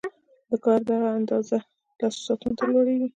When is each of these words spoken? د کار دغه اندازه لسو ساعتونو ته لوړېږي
د 0.49 0.51
کار 0.65 0.79
دغه 0.91 1.09
اندازه 1.19 1.57
لسو 1.99 2.19
ساعتونو 2.27 2.55
ته 2.59 2.63
لوړېږي 2.71 3.07